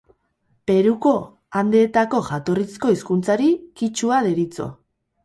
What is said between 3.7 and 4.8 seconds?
kitxua deritzo.